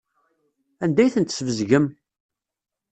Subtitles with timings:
[0.83, 1.85] Anda ay tent-tesbezgem?